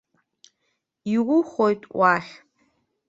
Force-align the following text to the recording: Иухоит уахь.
Иухоит 1.13 1.81
уахь. 1.97 2.31